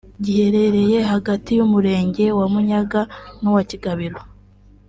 [0.25, 3.01] giherereye hagati y’Umurenge wa Munyaga
[3.41, 4.19] n’uwa Kigabiro